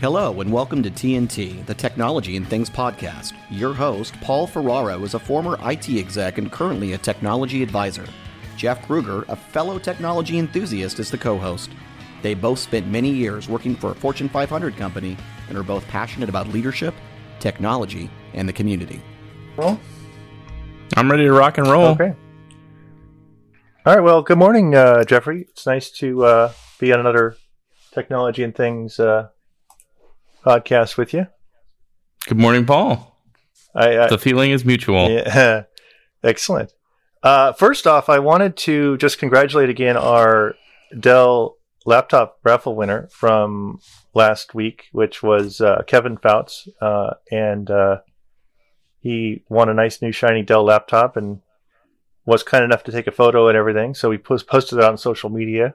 [0.00, 3.34] Hello, and welcome to TNT, the Technology and Things podcast.
[3.50, 8.06] Your host, Paul Ferraro, is a former IT exec and currently a technology advisor.
[8.56, 11.68] Jeff Kruger, a fellow technology enthusiast, is the co host.
[12.22, 15.18] They both spent many years working for a Fortune 500 company
[15.50, 16.94] and are both passionate about leadership,
[17.38, 19.02] technology, and the community.
[19.58, 19.78] Roll?
[20.96, 21.88] I'm ready to rock and roll.
[21.88, 22.14] Okay.
[23.84, 24.02] All right.
[24.02, 25.42] Well, good morning, uh, Jeffrey.
[25.50, 27.36] It's nice to uh, be on another
[27.92, 29.28] technology and things uh,
[30.44, 31.26] podcast with you.
[32.26, 33.18] Good morning, Paul.
[33.74, 35.08] I, I The feeling is mutual.
[35.10, 35.64] yeah,
[36.24, 36.72] excellent.
[37.22, 40.54] Uh, first off, I wanted to just congratulate again our
[40.98, 43.78] Dell laptop raffle winner from
[44.14, 47.98] last week, which was uh, Kevin Fouts, uh, and uh,
[49.00, 51.40] he won a nice new shiny Dell laptop and
[52.26, 53.94] was kind enough to take a photo and everything.
[53.94, 55.74] So we post- posted it on social media.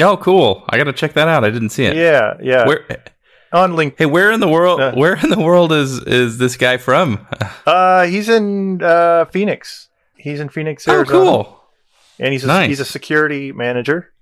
[0.00, 0.64] Oh, cool!
[0.68, 1.44] I got to check that out.
[1.44, 1.96] I didn't see it.
[1.96, 2.66] Yeah, yeah.
[2.66, 2.84] Where?
[3.52, 3.98] On LinkedIn.
[3.98, 4.80] Hey, where in the world?
[4.80, 4.92] Uh.
[4.94, 7.26] where in the world is is this guy from?
[7.66, 9.88] Uh, he's in uh, Phoenix.
[10.16, 11.62] He's in Phoenix, oh, cool!
[12.18, 12.68] and he's a, Nice.
[12.68, 14.12] he's a security manager,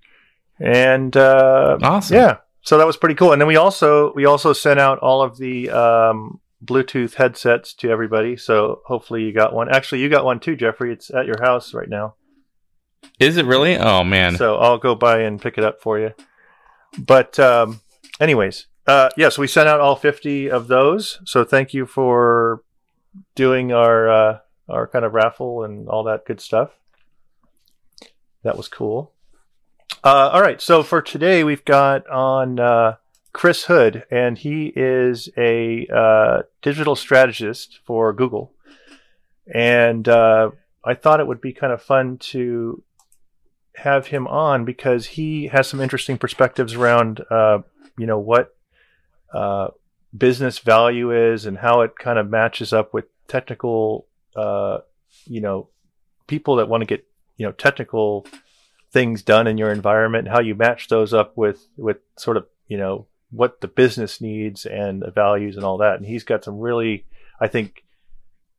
[0.61, 2.15] and uh, Awesome.
[2.17, 3.33] yeah, so that was pretty cool.
[3.33, 7.91] And then we also we also sent out all of the um, Bluetooth headsets to
[7.91, 8.37] everybody.
[8.37, 9.69] So hopefully you got one.
[9.69, 10.93] Actually, you got one too, Jeffrey.
[10.93, 12.15] It's at your house right now.
[13.19, 13.77] Is it really?
[13.77, 14.37] Oh man.
[14.37, 16.13] So I'll go by and pick it up for you.
[16.97, 17.81] But um,
[18.21, 21.21] anyways, uh, yeah, so we sent out all 50 of those.
[21.27, 22.63] So thank you for
[23.35, 26.71] doing our uh, our kind of raffle and all that good stuff.
[28.45, 29.13] That was cool.
[30.03, 32.97] Uh, all right, so for today we've got on uh,
[33.35, 38.55] Chris Hood, and he is a uh, digital strategist for Google.
[39.53, 42.83] And uh, I thought it would be kind of fun to
[43.77, 47.59] have him on because he has some interesting perspectives around, uh,
[47.99, 48.55] you know, what
[49.33, 49.69] uh,
[50.17, 54.07] business value is and how it kind of matches up with technical,
[54.37, 54.79] uh,
[55.27, 55.69] you know,
[56.27, 57.07] people that want to get,
[57.37, 58.27] you know, technical
[58.91, 62.79] things done in your environment, how you match those up with with sort of, you
[62.79, 65.97] know, what the business needs and the values and all that.
[65.97, 67.05] And he's got some really,
[67.41, 67.85] I think,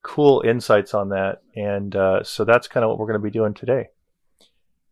[0.03, 1.41] cool insights on that.
[1.55, 3.89] And uh, so that's kind of what we're going to be doing today.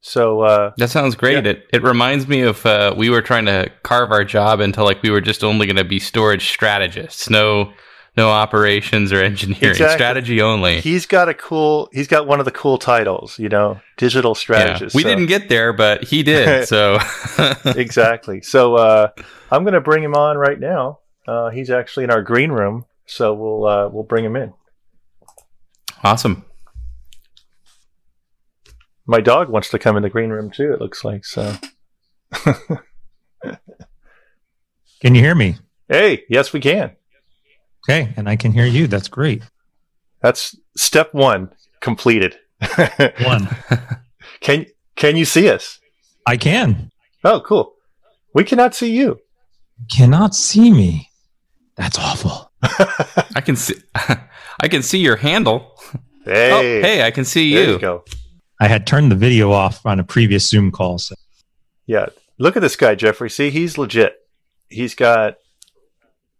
[0.01, 1.43] So uh, That sounds great.
[1.45, 1.51] Yeah.
[1.51, 5.01] It it reminds me of uh, we were trying to carve our job into like
[5.03, 7.73] we were just only going to be storage strategists, no
[8.15, 9.93] no operations or engineering, Exactly.
[9.95, 10.81] strategy only.
[10.81, 14.39] he's got a cool, he's got one of the cool titles, you know, digital Yeah.
[14.39, 14.95] strategist.
[14.95, 16.67] We So- didn't get there, but he did.
[16.73, 16.97] So
[17.65, 18.41] exactly.
[18.41, 19.09] So uh,
[19.51, 20.99] I'm going to bring him on right now.
[21.27, 24.53] Uh, he's actually in our green room, so we'll uh, we'll bring him in.
[26.03, 26.43] awesome.
[29.07, 30.73] My dog wants to come in the green room too.
[30.73, 31.53] It looks like so.
[35.01, 35.56] Can you hear me?
[35.88, 36.91] Hey, yes, we can.
[37.88, 38.88] Okay, and I can hear you.
[38.88, 39.44] That's great.
[40.22, 42.35] That's step one completed.
[43.23, 43.47] One.
[44.41, 45.79] can can you see us?
[46.25, 46.89] I can.
[47.24, 47.75] Oh, cool.
[48.34, 49.19] We cannot see you.
[49.95, 51.09] Cannot see me.
[51.75, 52.51] That's awful.
[52.63, 53.75] I can see
[54.59, 55.79] I can see your handle.
[56.25, 57.72] Hey, Oh, hey, I can see there you.
[57.74, 58.03] you go.
[58.59, 60.97] I had turned the video off on a previous Zoom call.
[60.97, 61.16] So
[61.85, 62.07] Yeah,
[62.38, 63.29] look at this guy, Jeffrey.
[63.29, 64.18] See, he's legit.
[64.69, 65.38] He's got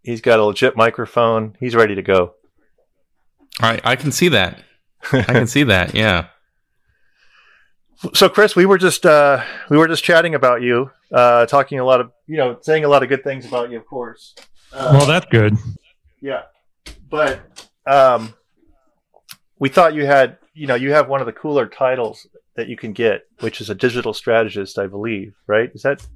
[0.02, 1.56] he's got a legit microphone.
[1.60, 2.34] He's ready to go.
[3.62, 4.60] All right, I can see that.
[5.12, 5.94] I can see that.
[5.94, 6.26] Yeah.
[8.14, 11.84] So, Chris, we were just uh, we were just chatting about you, uh, talking a
[11.84, 14.34] lot of you know, saying a lot of good things about you, of course.
[14.72, 15.56] Uh, well, that's good.
[16.20, 16.42] yeah,
[17.08, 17.40] but
[17.86, 18.34] um,
[19.58, 22.26] we thought you had you know you have one of the cooler titles
[22.56, 25.34] that you can get, which is a digital strategist, I believe.
[25.46, 25.70] Right?
[25.74, 26.06] Is that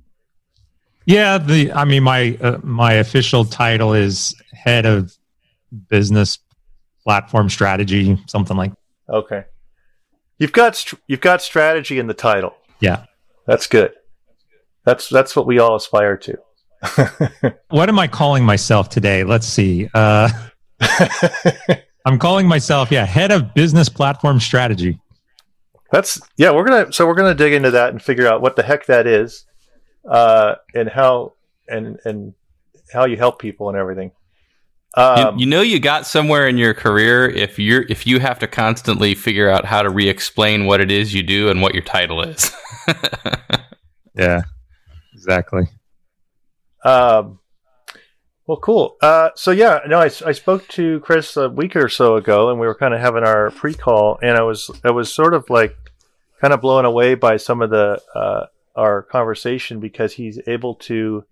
[1.06, 5.16] Yeah, the I mean my uh, my official title is head of
[5.88, 6.38] business
[7.04, 8.72] platform strategy, something like.
[9.08, 9.44] okay?
[10.38, 12.54] You've got str- you've got strategy in the title.
[12.80, 13.04] Yeah.
[13.46, 13.92] That's good.
[14.84, 16.38] That's that's what we all aspire to.
[17.68, 19.22] What am I calling myself today?
[19.24, 19.88] Let's see.
[19.94, 20.28] Uh,
[22.04, 24.98] I'm calling myself yeah head of business platform strategy.
[25.90, 26.50] That's yeah.
[26.50, 29.06] We're gonna so we're gonna dig into that and figure out what the heck that
[29.06, 29.44] is,
[30.08, 31.34] uh, and how
[31.68, 32.34] and and
[32.92, 34.12] how you help people and everything.
[34.96, 38.38] You, Um, you know you got somewhere in your career if you're if you have
[38.40, 41.82] to constantly figure out how to re-explain what it is you do and what your
[41.82, 42.54] title is.
[44.14, 44.42] Yeah,
[45.14, 45.62] exactly.
[46.84, 47.38] Um,
[48.52, 48.98] well, cool.
[49.00, 52.60] Uh, so yeah, no, I, I spoke to Chris a week or so ago, and
[52.60, 55.74] we were kind of having our pre-call, and I was I was sort of like
[56.38, 58.44] kind of blown away by some of the uh,
[58.76, 61.24] our conversation because he's able to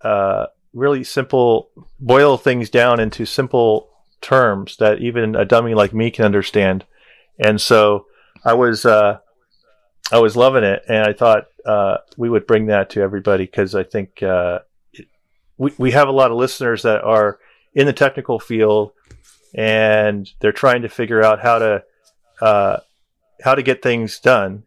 [0.00, 1.68] uh, really simple,
[2.00, 3.90] boil things down into simple
[4.22, 6.86] terms that even a dummy like me can understand.
[7.38, 8.06] And so
[8.42, 9.18] I was, uh,
[10.10, 13.74] I was loving it, and I thought uh, we would bring that to everybody because
[13.74, 14.60] I think uh,
[15.58, 17.38] we we have a lot of listeners that are
[17.74, 18.92] in the technical field
[19.54, 21.82] and they're trying to figure out how to
[22.40, 22.78] uh,
[23.42, 24.64] how to get things done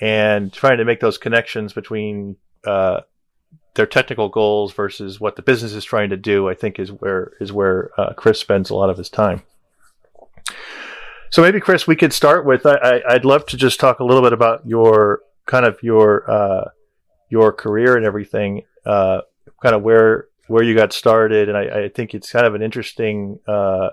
[0.00, 3.00] and trying to make those connections between uh,
[3.74, 6.48] their technical goals versus what the business is trying to do.
[6.48, 9.42] I think is where is where uh, Chris spends a lot of his time.
[11.30, 12.66] So maybe Chris, we could start with.
[12.66, 16.70] I, would love to just talk a little bit about your kind of your uh,
[17.28, 19.20] your career and everything, uh,
[19.62, 22.62] kind of where where you got started, and I, I think it's kind of an
[22.62, 23.90] interesting uh,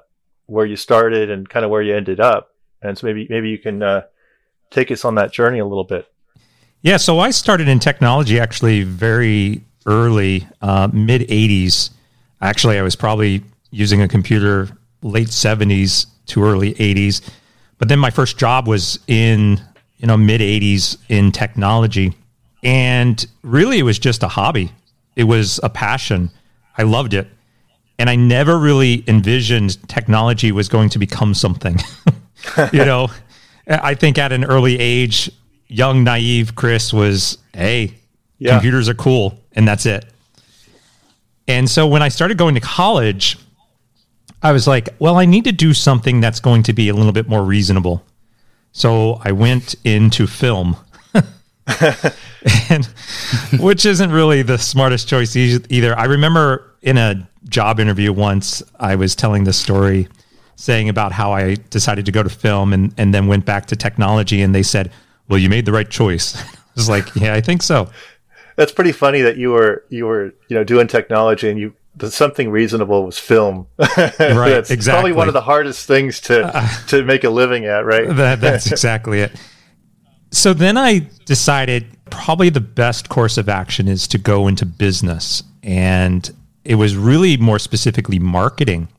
[0.47, 2.49] where you started and kind of where you ended up,
[2.81, 4.01] and so maybe maybe you can uh,
[4.71, 6.11] take us on that journey a little bit.
[6.81, 11.91] Yeah, so I started in technology actually very early, uh, mid '80s.
[12.41, 14.67] Actually, I was probably using a computer
[15.03, 17.21] late '70s to early 80s.
[17.77, 19.61] But then my first job was in,
[19.97, 22.15] you know, mid 80s in technology.
[22.63, 24.71] And really, it was just a hobby.
[25.15, 26.31] It was a passion.
[26.77, 27.27] I loved it.
[27.99, 31.79] And I never really envisioned technology was going to become something.
[32.71, 33.09] you know,
[33.67, 35.31] I think at an early age,
[35.67, 37.95] young, naive Chris was, hey,
[38.37, 38.51] yeah.
[38.51, 39.39] computers are cool.
[39.53, 40.05] And that's it.
[41.47, 43.37] And so when I started going to college,
[44.43, 47.11] I was like, well, I need to do something that's going to be a little
[47.11, 48.03] bit more reasonable.
[48.73, 50.77] So I went into film.
[52.69, 52.85] and
[53.59, 55.97] which isn't really the smartest choice either.
[55.97, 60.07] I remember in a job interview once, I was telling this story
[60.55, 63.75] saying about how I decided to go to film and, and then went back to
[63.75, 64.41] technology.
[64.41, 64.91] And they said,
[65.29, 66.35] well, you made the right choice.
[66.53, 67.89] I was like, yeah, I think so.
[68.55, 71.73] That's pretty funny that you were, you were, you know, doing technology and you
[72.05, 73.67] something reasonable was film.
[73.79, 74.99] right, that's exactly.
[74.99, 78.07] Probably one of the hardest things to uh, to make a living at, right?
[78.17, 79.31] That, that's exactly it.
[80.31, 85.43] So then I decided probably the best course of action is to go into business,
[85.63, 86.29] and
[86.67, 88.89] it was really more specifically marketing.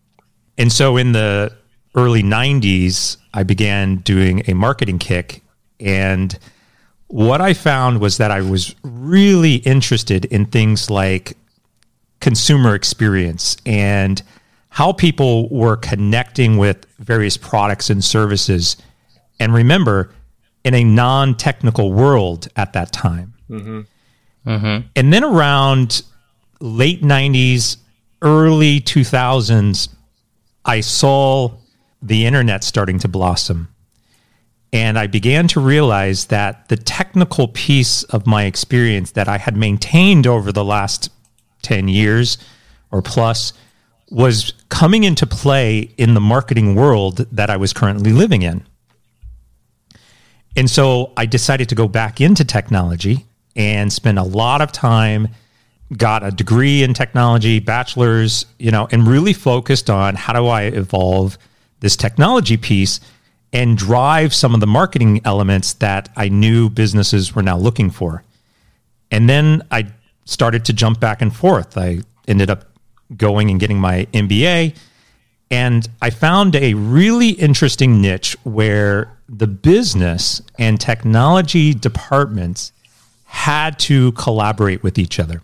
[0.56, 1.52] And so in the
[1.94, 5.42] early '90s, I began doing a marketing kick,
[5.78, 6.36] and
[7.08, 11.36] what I found was that I was really interested in things like
[12.20, 14.22] consumer experience and
[14.70, 18.76] how people were connecting with various products and services.
[19.40, 20.10] And remember,
[20.64, 23.34] in a non technical world at that time.
[23.50, 23.80] Mm-hmm.
[24.46, 24.86] Mm-hmm.
[24.96, 26.02] And then around
[26.60, 27.76] late 90s,
[28.22, 29.88] early 2000s,
[30.64, 31.52] I saw
[32.02, 33.68] the internet starting to blossom.
[34.72, 39.56] And I began to realize that the technical piece of my experience that I had
[39.56, 41.10] maintained over the last
[41.62, 42.36] 10 years
[42.90, 43.52] or plus
[44.10, 48.64] was coming into play in the marketing world that I was currently living in.
[50.56, 53.26] And so I decided to go back into technology
[53.56, 55.28] and spend a lot of time
[55.96, 60.62] got a degree in technology, bachelor's, you know, and really focused on how do I
[60.62, 61.38] evolve
[61.80, 63.00] this technology piece
[63.52, 68.22] and drive some of the marketing elements that I knew businesses were now looking for.
[69.10, 69.86] And then I
[70.26, 71.78] started to jump back and forth.
[71.78, 72.64] I ended up
[73.16, 74.76] going and getting my MBA.
[75.50, 82.72] And I found a really interesting niche where the business and technology departments
[83.24, 85.40] had to collaborate with each other.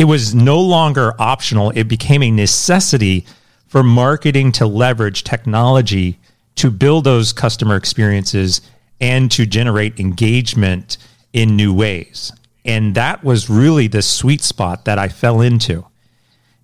[0.00, 3.26] It was no longer optional, it became a necessity
[3.66, 6.18] for marketing to leverage technology
[6.54, 8.62] to build those customer experiences
[8.98, 10.96] and to generate engagement
[11.34, 12.32] in new ways.
[12.64, 15.84] And that was really the sweet spot that I fell into.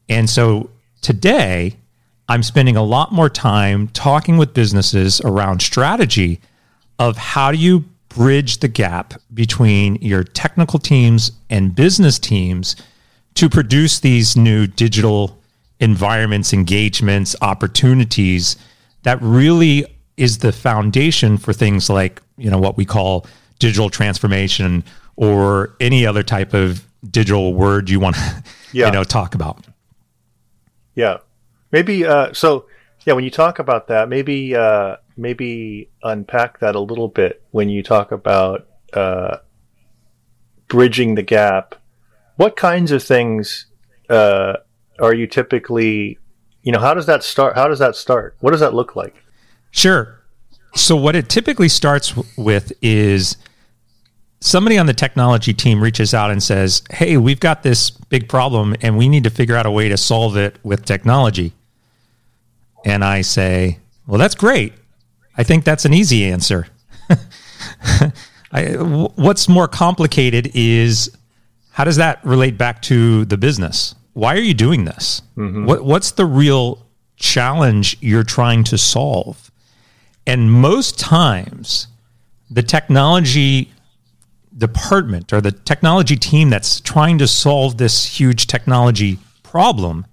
[0.09, 0.71] And so
[1.03, 1.77] today,
[2.31, 6.41] I'm spending a lot more time talking with businesses around strategy
[6.99, 12.77] of how do you bridge the gap between your technical teams and business teams
[13.37, 15.39] to produce these new digital
[15.81, 18.57] environments, engagements, opportunities
[19.03, 23.27] that really is the foundation for things like, you know, what we call
[23.59, 24.85] digital transformation
[25.17, 28.87] or any other type of digital word you want to yeah.
[28.87, 29.67] you know talk about.
[30.95, 31.19] Yeah,
[31.73, 32.05] maybe.
[32.05, 32.67] Uh, so
[33.05, 37.69] yeah, when you talk about that, maybe uh, maybe unpack that a little bit when
[37.69, 39.39] you talk about uh,
[40.69, 41.75] bridging the gap.
[42.37, 43.67] What kinds of things
[44.09, 44.55] uh,
[44.99, 46.19] are you typically?
[46.63, 47.55] You know, how does that start?
[47.55, 48.37] How does that start?
[48.41, 49.15] What does that look like?
[49.71, 50.21] Sure.
[50.75, 53.37] So what it typically starts with is
[54.41, 58.75] somebody on the technology team reaches out and says, Hey, we've got this big problem
[58.83, 61.53] and we need to figure out a way to solve it with technology.
[62.85, 64.75] And I say, Well, that's great.
[65.37, 66.67] I think that's an easy answer.
[68.53, 71.11] I, w- what's more complicated is
[71.77, 73.95] how does that relate back to the business?
[74.15, 75.21] Why are you doing this?
[75.37, 75.67] Mm-hmm.
[75.67, 79.51] What, what's the real challenge you're trying to solve?
[80.27, 81.89] And most times,
[82.51, 83.75] the technology
[84.57, 90.07] department or the technology team that's trying to solve this huge technology problem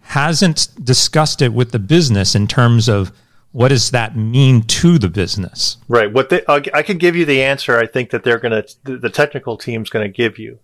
[0.00, 3.12] hasn't discussed it with the business in terms of
[3.52, 5.78] what does that mean to the business.
[5.88, 6.12] Right.
[6.12, 7.78] What they, I'll, I can give you the answer.
[7.78, 10.58] I think that they're going to, the, the technical team's going to give you.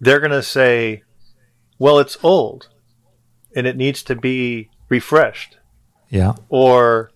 [0.00, 1.02] They're going to say,
[1.78, 2.68] well, it's old
[3.54, 5.56] and it needs to be refreshed
[6.10, 6.34] Yeah.
[6.48, 7.10] or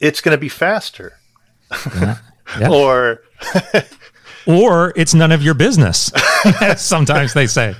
[0.00, 1.14] it's going to be faster
[1.94, 2.18] Yeah.
[2.60, 2.70] Yeah.
[2.70, 3.22] or
[4.46, 6.12] or it's none of your business.
[6.76, 7.74] Sometimes they say,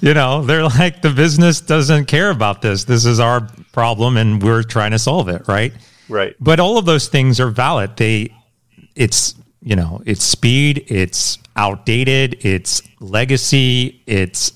[0.00, 2.84] you know, they're like, the business doesn't care about this.
[2.84, 5.72] This is our problem and we're trying to solve it, right?
[6.08, 6.34] right.
[6.40, 7.96] But all of those things are valid.
[7.98, 8.34] They,
[8.96, 14.52] it's, you know, it's speed, it's outdated, it's legacy, it's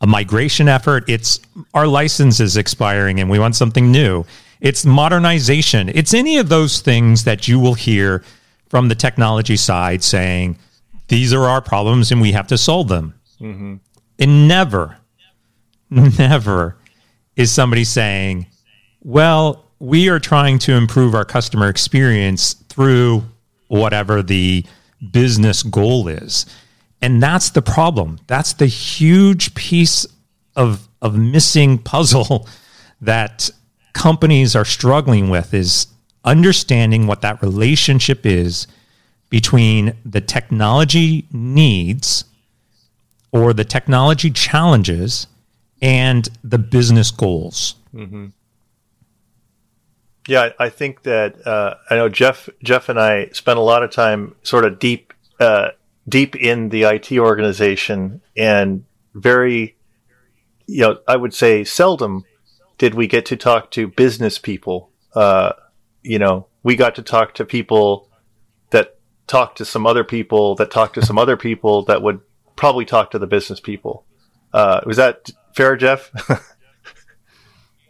[0.00, 1.40] a migration effort, it's
[1.74, 4.24] our license is expiring and we want something new.
[4.60, 5.90] It's modernization.
[5.90, 8.24] It's any of those things that you will hear
[8.68, 10.56] from the technology side saying,
[11.08, 13.14] these are our problems and we have to solve them.
[13.40, 13.74] Mm-hmm.
[14.20, 14.96] And never,
[15.90, 16.76] never
[17.36, 18.46] is somebody saying,
[19.02, 23.24] well, we are trying to improve our customer experience through
[23.68, 24.64] whatever the
[25.10, 26.46] business goal is.
[27.02, 28.18] And that's the problem.
[28.26, 30.06] That's the huge piece
[30.56, 32.48] of, of missing puzzle
[33.00, 33.50] that
[33.92, 35.86] companies are struggling with is
[36.24, 38.66] understanding what that relationship is
[39.30, 42.24] between the technology needs
[43.32, 45.26] or the technology challenges
[45.82, 47.74] and the business goals.
[47.94, 48.26] Mm-hmm.
[50.26, 52.48] Yeah, I think that uh, I know Jeff.
[52.62, 55.70] Jeff and I spent a lot of time sort of deep, uh,
[56.08, 59.76] deep in the IT organization, and very,
[60.66, 62.24] you know, I would say seldom
[62.78, 64.90] did we get to talk to business people.
[65.14, 65.52] Uh,
[66.02, 68.08] you know, we got to talk to people
[68.70, 72.20] that talked to some other people that talked to some other people that would
[72.56, 74.04] probably talk to the business people.
[74.52, 76.10] Uh, was that fair, Jeff?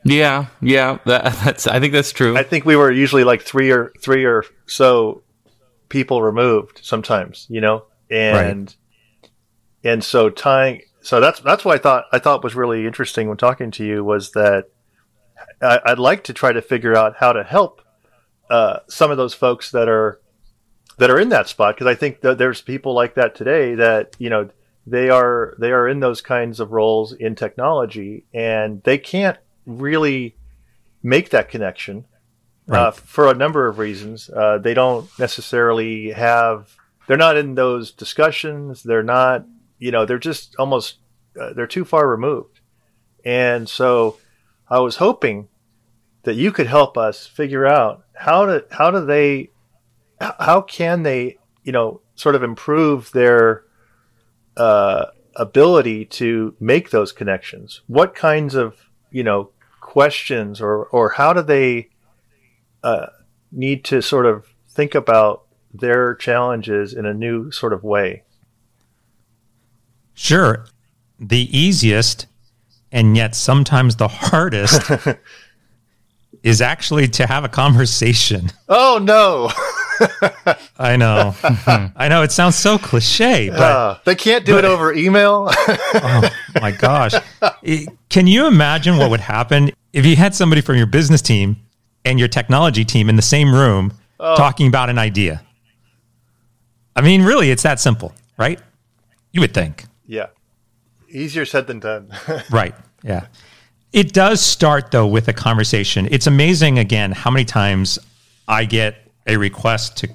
[0.04, 1.66] Yeah, yeah, that, that's.
[1.66, 2.36] I think that's true.
[2.36, 5.22] I think we were usually like three or three or so
[5.88, 8.74] people removed sometimes, you know, and
[9.82, 10.82] and so tying.
[11.00, 14.04] So that's that's what I thought I thought was really interesting when talking to you
[14.04, 14.66] was that
[15.60, 17.80] I, I'd like to try to figure out how to help
[18.50, 20.20] uh, some of those folks that are
[20.98, 24.16] that are in that spot because I think that there's people like that today that
[24.18, 24.50] you know
[24.86, 30.36] they are they are in those kinds of roles in technology and they can't really
[31.02, 32.06] make that connection
[32.70, 34.30] uh, for a number of reasons.
[34.30, 38.82] Uh, they don't necessarily have they're not in those discussions.
[38.82, 39.46] They're not
[39.78, 40.98] you know they're just almost
[41.40, 42.60] uh, they're too far removed,
[43.24, 44.18] and so
[44.68, 45.48] I was hoping
[46.22, 49.50] that you could help us figure out how to how do they
[50.20, 53.64] how can they you know sort of improve their
[54.56, 55.06] uh,
[55.36, 59.48] ability to make those connections what kinds of you know
[59.80, 61.88] questions or or how do they
[62.82, 63.06] uh,
[63.52, 68.22] need to sort of think about their challenges in a new sort of way
[70.16, 70.64] Sure.
[71.18, 72.26] The easiest
[72.92, 74.80] and yet sometimes the hardest
[76.44, 78.50] is actually to have a conversation.
[78.68, 79.50] oh no
[80.78, 81.34] I know.
[81.96, 86.28] I know it sounds so cliche, but uh, they can't do it over email oh
[86.60, 87.14] my gosh.
[87.62, 91.56] It- can you imagine what would happen if you had somebody from your business team
[92.04, 95.42] and your technology team in the same room talking about an idea?
[96.96, 98.60] I mean, really, it's that simple, right?
[99.32, 99.84] You would think.
[100.06, 100.26] yeah
[101.08, 102.10] easier said than done
[102.50, 102.74] Right.
[103.04, 103.26] Yeah.
[103.92, 106.08] It does start though with a conversation.
[106.10, 107.98] It's amazing again how many times
[108.48, 110.08] I get a request to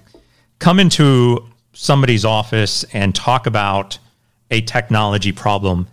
[0.60, 3.98] come into somebody's office and talk about
[4.52, 5.88] a technology problem.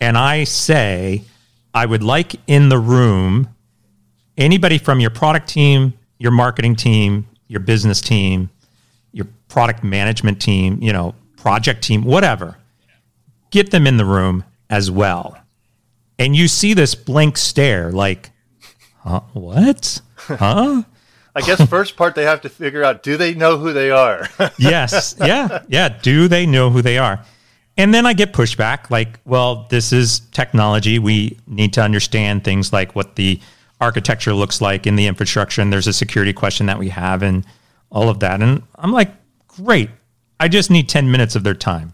[0.00, 1.24] And I say
[1.74, 3.48] I would like in the room
[4.36, 8.50] anybody from your product team, your marketing team, your business team,
[9.12, 12.56] your product management team, you know, project team, whatever.
[13.50, 15.38] Get them in the room as well.
[16.18, 18.30] And you see this blank stare like
[18.98, 20.00] huh, what?
[20.16, 20.82] Huh
[21.38, 24.28] I guess first part they have to figure out do they know who they are?
[24.58, 25.14] yes.
[25.18, 25.62] Yeah.
[25.68, 25.88] Yeah.
[25.88, 27.24] Do they know who they are?
[27.76, 30.98] And then I get pushback like, well, this is technology.
[30.98, 33.40] We need to understand things like what the
[33.80, 35.62] architecture looks like in the infrastructure.
[35.62, 37.46] And there's a security question that we have and
[37.90, 38.42] all of that.
[38.42, 39.12] And I'm like,
[39.46, 39.90] great.
[40.40, 41.92] I just need 10 minutes of their time.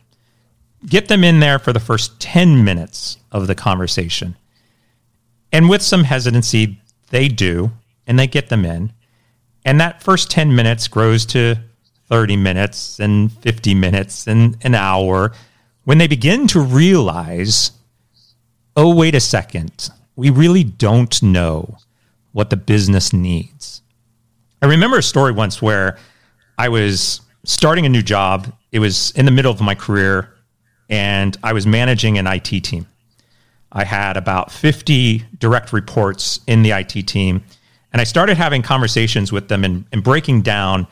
[0.86, 4.36] Get them in there for the first 10 minutes of the conversation.
[5.52, 7.72] And with some hesitancy, they do,
[8.06, 8.92] and they get them in.
[9.64, 11.56] And that first 10 minutes grows to
[12.09, 15.33] 30 minutes and 50 minutes and an hour
[15.85, 17.73] when they begin to realize,
[18.76, 21.78] oh, wait a second, we really don't know
[22.33, 23.83] what the business needs.
[24.62, 25.99] I remember a story once where
[26.59, 28.52] I was starting a new job.
[28.73, 30.35] It was in the middle of my career,
[30.88, 32.87] and I was managing an IT team.
[33.71, 37.44] I had about 50 direct reports in the IT team,
[37.94, 40.88] and I started having conversations with them and, and breaking down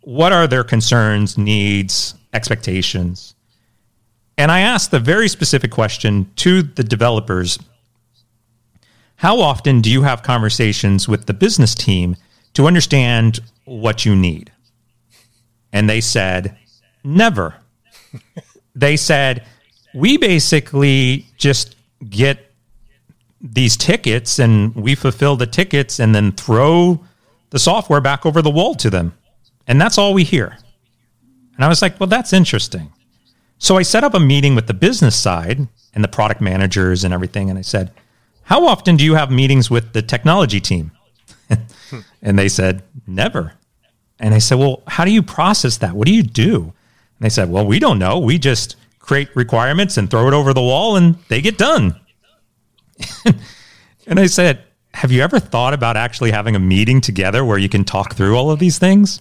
[0.00, 3.34] what are their concerns, needs, expectations.
[4.38, 7.58] And I asked the very specific question to the developers
[9.16, 12.16] How often do you have conversations with the business team
[12.54, 14.50] to understand what you need?
[15.74, 16.56] And they said,
[17.04, 17.54] Never.
[18.74, 19.44] they said,
[19.92, 21.76] We basically just
[22.08, 22.45] get
[23.52, 27.04] these tickets and we fulfill the tickets and then throw
[27.50, 29.14] the software back over the wall to them.
[29.66, 30.58] And that's all we hear.
[31.56, 32.92] And I was like, well, that's interesting.
[33.58, 37.14] So I set up a meeting with the business side and the product managers and
[37.14, 37.48] everything.
[37.48, 37.90] And I said,
[38.44, 40.92] How often do you have meetings with the technology team?
[42.22, 43.54] and they said, Never.
[44.18, 45.94] And I said, Well, how do you process that?
[45.94, 46.64] What do you do?
[46.64, 46.72] And
[47.20, 48.18] they said, Well, we don't know.
[48.18, 51.98] We just create requirements and throw it over the wall and they get done.
[54.06, 54.62] and I said,
[54.94, 58.36] Have you ever thought about actually having a meeting together where you can talk through
[58.36, 59.20] all of these things?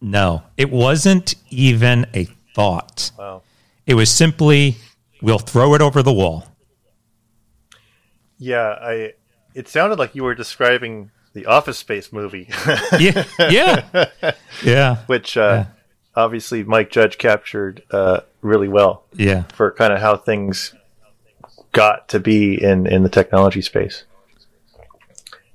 [0.00, 3.10] No, it wasn't even a thought.
[3.18, 3.42] wow.
[3.86, 4.76] It was simply,
[5.20, 6.46] we'll throw it over the wall.
[8.38, 9.12] Yeah, I.
[9.54, 12.48] It sounded like you were describing the Office Space movie,
[12.98, 13.24] Yeah.
[13.38, 14.06] Yeah.
[14.64, 14.96] yeah.
[15.06, 15.64] which uh,
[16.14, 19.42] obviously Mike Judge captured uh, really well Yeah.
[19.54, 20.72] for kind of how things
[21.72, 24.04] got to be in in the technology space.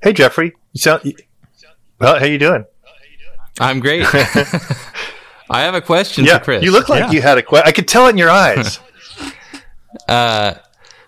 [0.02, 1.02] Hey, Jeffrey, you sound.
[1.04, 1.14] You,
[2.00, 2.66] well, how you doing?
[3.60, 4.06] I'm great.
[5.50, 6.64] I have a question yeah, for Chris.
[6.64, 7.12] you look like Yeah.
[7.12, 7.68] you had a question.
[7.68, 8.80] I could tell it in your eyes.
[10.10, 10.56] Uh,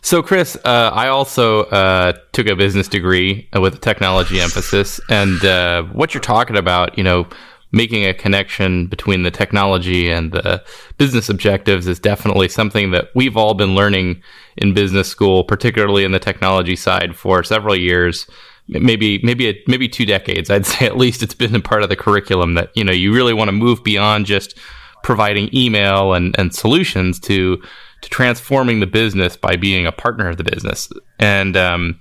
[0.01, 5.43] so, Chris, uh, I also uh, took a business degree with a technology emphasis, and
[5.43, 7.27] uh, what you're talking about, you know,
[7.73, 10.63] making a connection between the technology and the
[10.97, 14.21] business objectives is definitely something that we've all been learning
[14.57, 18.27] in business school, particularly in the technology side, for several years.
[18.67, 20.49] Maybe, maybe, a, maybe two decades.
[20.49, 23.13] I'd say at least it's been a part of the curriculum that you know you
[23.13, 24.57] really want to move beyond just
[25.03, 27.61] providing email and, and solutions to
[28.01, 30.89] to transforming the business by being a partner of the business.
[31.19, 31.99] And um,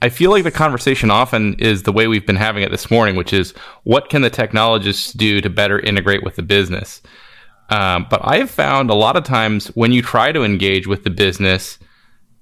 [0.00, 3.16] I feel like the conversation often is the way we've been having it this morning,
[3.16, 3.52] which is
[3.84, 7.02] what can the technologists do to better integrate with the business?
[7.70, 11.04] Um, but I have found a lot of times when you try to engage with
[11.04, 11.78] the business,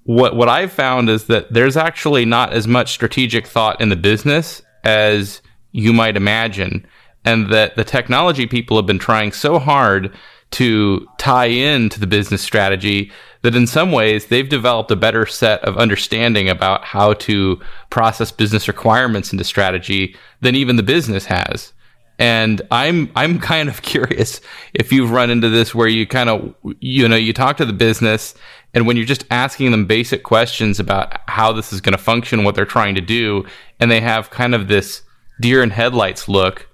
[0.04, 3.96] what what I've found is that there's actually not as much strategic thought in the
[3.96, 6.86] business as you might imagine,
[7.24, 10.12] and that the technology people have been trying so hard
[10.52, 15.24] to tie in to the business strategy that in some ways they've developed a better
[15.26, 21.24] set of understanding about how to process business requirements into strategy than even the business
[21.26, 21.72] has.
[22.18, 24.40] And I'm I'm kind of curious
[24.74, 27.72] if you've run into this where you kind of you know you talk to the
[27.72, 28.34] business
[28.74, 32.44] and when you're just asking them basic questions about how this is going to function,
[32.44, 33.44] what they're trying to do,
[33.78, 35.02] and they have kind of this
[35.40, 36.68] deer in headlights look,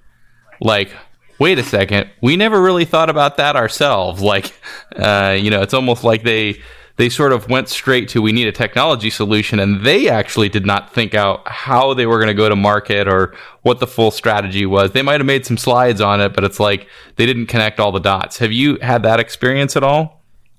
[0.61, 0.93] like
[1.39, 4.23] wait a second, we never really thought about that ourselves.
[4.23, 4.53] Like,
[4.97, 6.61] uh, you know, it's almost like they
[6.97, 10.65] they sort of went straight to we need a technology solution, and they actually did
[10.65, 14.11] not think out how they were going to go to market or what the full
[14.11, 14.93] strategy was.
[14.93, 17.93] They might have made some slides on it, but it's like they didn't connect all
[17.93, 18.39] the dots.
[18.39, 20.16] Have you had that experience at all?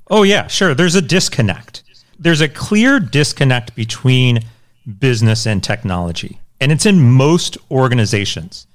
[0.09, 0.73] Oh, yeah, sure.
[0.73, 1.83] There's a disconnect.
[2.17, 4.39] There's a clear disconnect between
[4.99, 6.39] business and technology.
[6.59, 8.67] And it's in most organizations.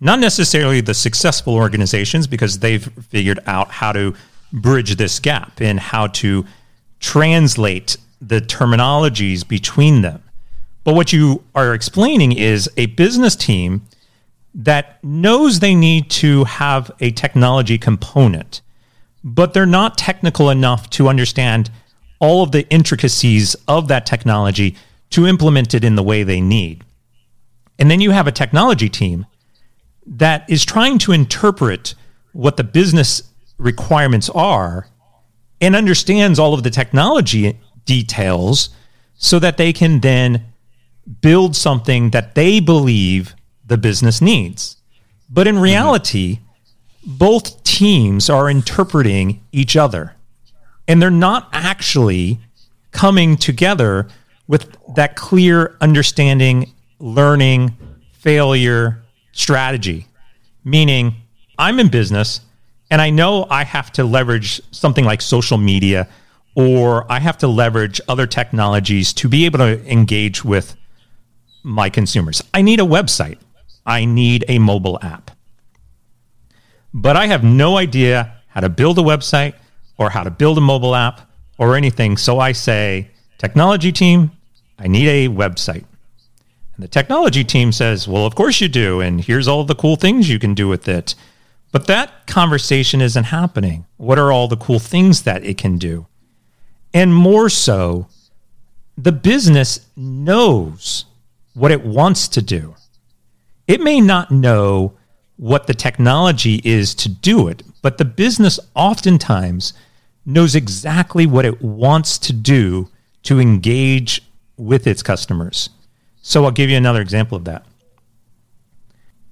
[0.00, 4.14] Not necessarily the successful organizations, because they've figured out how to
[4.52, 6.44] bridge this gap and how to
[7.00, 10.22] translate the terminologies between them.
[10.84, 13.86] But what you are explaining is a business team
[14.54, 18.60] that knows they need to have a technology component
[19.24, 21.70] but they're not technical enough to understand
[22.20, 24.76] all of the intricacies of that technology
[25.10, 26.84] to implement it in the way they need.
[27.78, 29.26] And then you have a technology team
[30.06, 31.94] that is trying to interpret
[32.32, 33.22] what the business
[33.56, 34.88] requirements are
[35.60, 38.68] and understands all of the technology details
[39.14, 40.44] so that they can then
[41.20, 43.34] build something that they believe
[43.64, 44.76] the business needs.
[45.30, 46.43] But in reality, mm-hmm.
[47.06, 50.14] Both teams are interpreting each other
[50.88, 52.38] and they're not actually
[52.92, 54.06] coming together
[54.46, 57.76] with that clear understanding, learning,
[58.12, 60.06] failure strategy.
[60.64, 61.14] Meaning,
[61.58, 62.40] I'm in business
[62.90, 66.08] and I know I have to leverage something like social media
[66.54, 70.76] or I have to leverage other technologies to be able to engage with
[71.62, 72.42] my consumers.
[72.52, 73.38] I need a website,
[73.84, 75.23] I need a mobile app.
[76.94, 79.54] But I have no idea how to build a website
[79.98, 81.28] or how to build a mobile app
[81.58, 82.16] or anything.
[82.16, 84.30] So I say, technology team,
[84.78, 85.84] I need a website.
[86.76, 89.00] And the technology team says, well, of course you do.
[89.00, 91.14] And here's all the cool things you can do with it.
[91.72, 93.86] But that conversation isn't happening.
[93.96, 96.06] What are all the cool things that it can do?
[96.92, 98.06] And more so,
[98.96, 101.06] the business knows
[101.54, 102.76] what it wants to do.
[103.66, 104.94] It may not know
[105.36, 109.72] what the technology is to do it, but the business oftentimes
[110.24, 112.88] knows exactly what it wants to do
[113.24, 114.22] to engage
[114.56, 115.70] with its customers.
[116.22, 117.66] So I'll give you another example of that.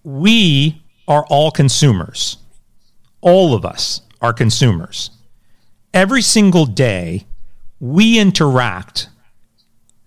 [0.02, 2.36] We are all consumers.
[3.20, 5.10] All of us are consumers.
[5.94, 7.26] Every single day,
[7.80, 9.08] we interact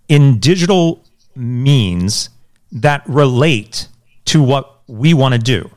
[0.08, 1.04] in digital
[1.36, 2.30] means
[2.72, 3.88] that relate
[4.26, 5.70] to what we want to do.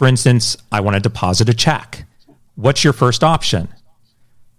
[0.00, 2.06] For instance, I want to deposit a check.
[2.54, 3.68] What's your first option?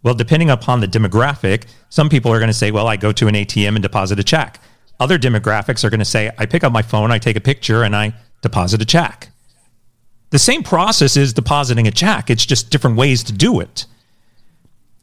[0.03, 3.27] Well, depending upon the demographic, some people are going to say, well, I go to
[3.27, 4.59] an ATM and deposit a check.
[4.99, 7.81] Other demographics are going to say, I pick up my phone, I take a picture,
[7.81, 9.29] and I deposit a check.
[10.29, 13.87] The same process is depositing a check, it's just different ways to do it.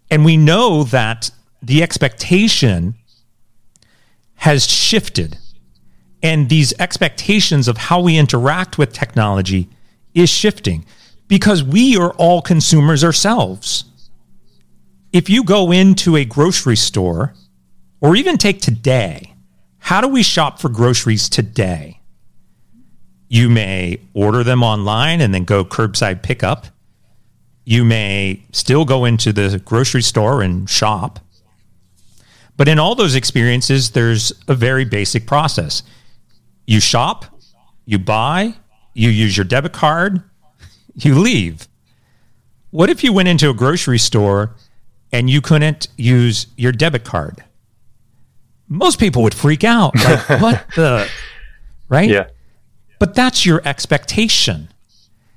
[0.08, 2.94] And we know that the expectation
[4.36, 5.36] has shifted.
[6.22, 9.68] And these expectations of how we interact with technology
[10.18, 10.84] is shifting
[11.26, 13.84] because we are all consumers ourselves
[15.12, 17.34] if you go into a grocery store,
[18.00, 19.34] or even take today,
[19.78, 22.00] how do we shop for groceries today?
[23.28, 26.66] You may order them online and then go curbside pickup.
[27.64, 31.20] You may still go into the grocery store and shop.
[32.56, 35.82] But in all those experiences, there's a very basic process.
[36.66, 37.26] You shop,
[37.84, 38.54] you buy,
[38.98, 40.22] you use your debit card,
[40.96, 41.68] you leave.
[42.70, 44.54] What if you went into a grocery store
[45.12, 47.42] and you couldn't use your debit card.
[48.68, 49.94] Most people would freak out.
[49.96, 51.08] Like, what the?
[51.88, 52.10] Right?
[52.10, 52.28] Yeah.
[52.98, 54.68] But that's your expectation.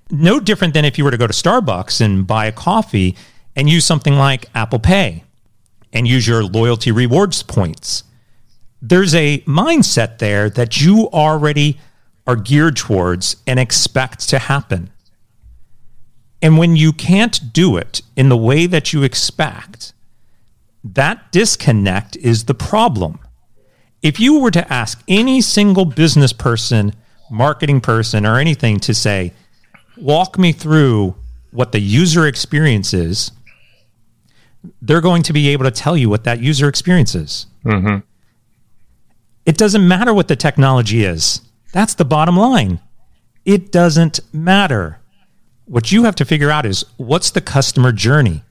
[0.10, 3.16] No different than if you were to go to Starbucks and buy a coffee
[3.56, 5.24] and use something like Apple Pay
[5.94, 8.04] and use your loyalty rewards points.
[8.82, 11.80] There's a mindset there that you already
[12.28, 14.90] are geared towards and expect to happen.
[16.42, 19.94] And when you can't do it in the way that you expect,
[20.84, 23.20] that disconnect is the problem.
[24.02, 26.94] If you were to ask any single business person,
[27.30, 29.34] marketing person, or anything to say,
[29.98, 31.16] walk me through
[31.52, 33.32] what the user experience is,
[34.82, 37.46] they're going to be able to tell you what that user experience is.
[37.64, 38.00] Mm-hmm.
[39.46, 41.42] It doesn't matter what the technology is.
[41.72, 42.80] That's the bottom line.
[43.46, 45.00] It doesn't matter
[45.66, 48.44] what you have to figure out is what's the customer journey?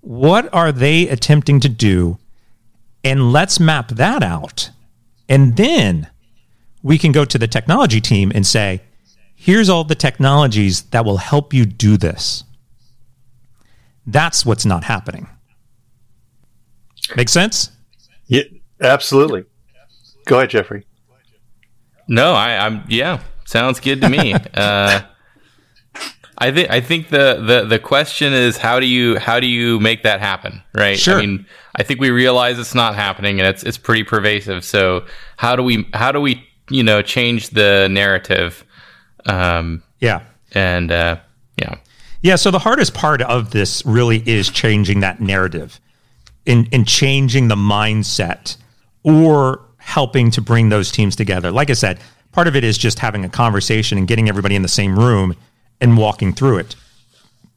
[0.00, 2.18] What are they attempting to do?
[3.02, 4.70] And let's map that out.
[5.28, 6.08] And then
[6.82, 8.80] we can go to the technology team and say,
[9.34, 12.44] here's all the technologies that will help you do this.
[14.06, 15.28] That's what's not happening.
[17.16, 17.70] Make sense?
[18.26, 18.42] Yeah,
[18.80, 19.44] absolutely.
[20.24, 20.86] Go ahead, Jeffrey.
[22.08, 24.34] No, I, am yeah, sounds good to me.
[24.54, 25.00] uh,
[26.36, 29.78] I think I think the, the the question is how do you how do you
[29.80, 30.98] make that happen, right?
[30.98, 31.18] Sure.
[31.18, 34.64] I mean, I think we realize it's not happening and it's it's pretty pervasive.
[34.64, 38.64] So how do we how do we you know change the narrative?
[39.26, 41.20] Um, yeah, and uh,
[41.56, 41.76] yeah,
[42.20, 42.36] yeah.
[42.36, 45.80] So the hardest part of this really is changing that narrative,
[46.46, 48.56] in in changing the mindset,
[49.04, 51.50] or helping to bring those teams together.
[51.50, 52.00] Like I said,
[52.32, 55.36] part of it is just having a conversation and getting everybody in the same room
[55.80, 56.74] and walking through it.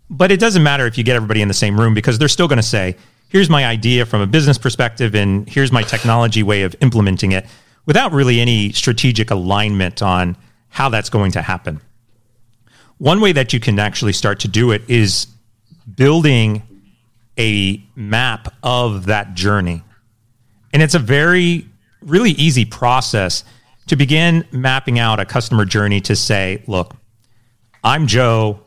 [0.09, 2.47] But it doesn't matter if you get everybody in the same room because they're still
[2.47, 2.95] going to say,
[3.29, 7.45] here's my idea from a business perspective and here's my technology way of implementing it
[7.85, 10.35] without really any strategic alignment on
[10.69, 11.79] how that's going to happen.
[12.97, 15.27] one way that you can actually start to do it is
[15.95, 16.63] building
[17.37, 19.83] a map of that journey.
[20.73, 21.67] And it's a very,
[22.07, 23.43] really easy process
[23.87, 26.95] to begin mapping out a customer journey to say, look,
[27.83, 28.61] I'm Joe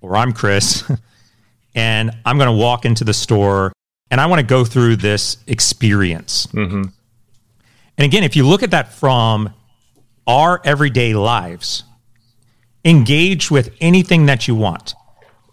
[0.00, 0.84] or I'm Chris,
[1.74, 3.72] and I'm going to walk into the store
[4.10, 6.46] and I want to go through this experience.
[6.48, 6.82] Mm-hmm.
[7.96, 9.52] And again, if you look at that from
[10.26, 11.84] our everyday lives,
[12.84, 14.94] engage with anything that you want.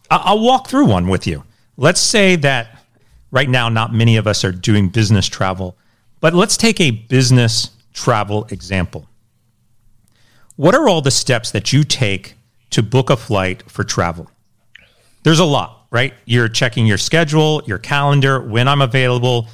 [0.09, 1.43] I'll walk through one with you.
[1.77, 2.83] Let's say that
[3.31, 5.77] right now, not many of us are doing business travel,
[6.21, 9.09] but let's take a business travel example.
[10.55, 12.35] What are all the steps that you take
[12.69, 14.29] to book a flight for travel?
[15.23, 16.13] There's a lot, right?
[16.25, 19.47] You're checking your schedule, your calendar, when I'm available,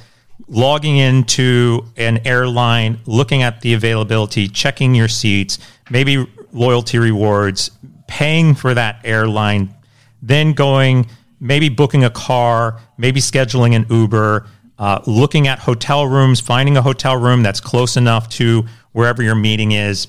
[0.46, 5.58] logging into an airline, looking at the availability, checking your seats,
[5.90, 7.70] maybe loyalty rewards,
[8.06, 9.74] paying for that airline,
[10.22, 11.06] then going,
[11.40, 14.46] maybe booking a car, maybe scheduling an Uber,
[14.78, 19.34] uh, looking at hotel rooms, finding a hotel room that's close enough to wherever your
[19.34, 20.06] meeting is.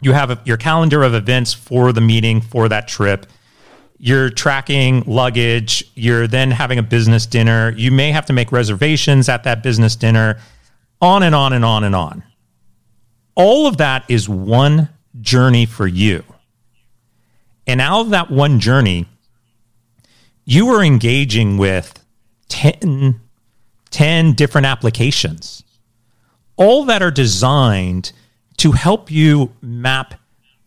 [0.00, 3.26] You have a, your calendar of events for the meeting, for that trip
[4.02, 9.28] you're tracking luggage, you're then having a business dinner, you may have to make reservations
[9.28, 10.38] at that business dinner,
[11.02, 12.22] on and on and on and on.
[13.34, 14.88] All of that is one
[15.20, 16.24] journey for you.
[17.66, 19.06] And out of that one journey,
[20.46, 22.02] you are engaging with
[22.48, 23.20] 10,
[23.90, 25.62] 10 different applications,
[26.56, 28.12] all that are designed
[28.58, 30.14] to help you map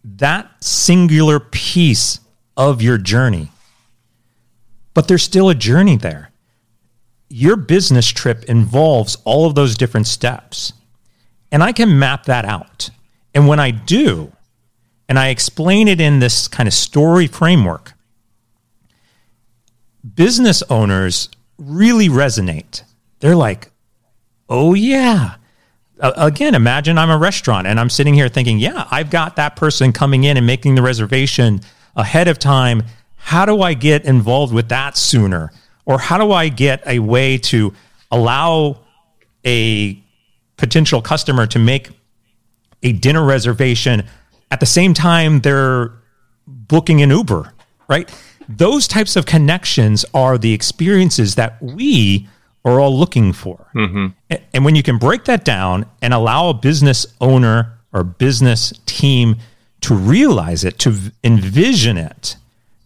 [0.03, 2.19] that singular piece
[2.57, 3.51] of your journey.
[4.93, 6.31] But there's still a journey there.
[7.29, 10.73] Your business trip involves all of those different steps.
[11.51, 12.89] And I can map that out.
[13.33, 14.31] And when I do,
[15.09, 17.93] and I explain it in this kind of story framework,
[20.15, 22.83] business owners really resonate.
[23.23, 23.71] They're like,
[24.49, 25.35] oh, yeah.
[25.97, 29.55] Uh, again, imagine I'm a restaurant and I'm sitting here thinking, yeah, I've got that
[29.55, 31.61] person coming in and making the reservation
[31.95, 32.83] ahead of time.
[33.15, 35.53] How do I get involved with that sooner?
[35.85, 37.73] Or how do I get a way to
[38.11, 38.79] allow
[39.45, 39.97] a
[40.57, 41.91] potential customer to make
[42.83, 44.03] a dinner reservation
[44.51, 45.93] at the same time they're
[46.45, 47.53] booking an Uber,
[47.87, 48.13] right?
[48.49, 52.27] Those types of connections are the experiences that we
[52.65, 53.67] are all looking for.
[53.75, 54.07] Mm-hmm.
[54.31, 58.73] A- And when you can break that down and allow a business owner or business
[58.85, 59.37] team
[59.81, 62.37] to realize it, to envision it,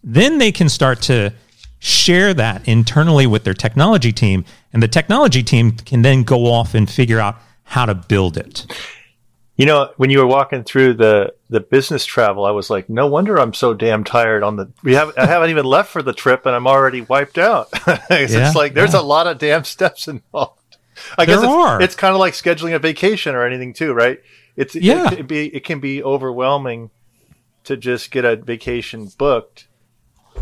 [0.02, 1.32] then they can start to
[1.78, 4.44] share that internally with their technology team.
[4.72, 8.66] And the technology team can then go off and figure out how to build it.
[9.58, 13.06] You know, when you were walking through the the business travel, I was like, no
[13.08, 16.12] wonder I'm so damn tired on the we have I haven't even left for the
[16.14, 17.68] trip and I'm already wiped out.
[18.08, 19.00] it's Yeah, like there's yeah.
[19.00, 20.76] a lot of damn steps involved.
[21.18, 21.82] I There guess it's, are.
[21.82, 24.20] it's kind of like scheduling a vacation or anything too, right?
[24.56, 25.10] It's Yeah.
[25.12, 26.90] it can be it can be overwhelming
[27.64, 29.66] to just get a vacation booked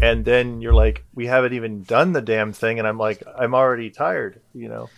[0.02, 3.54] and then you're like we haven't even done the damn thing and I'm like I'm
[3.54, 4.90] already tired, you know.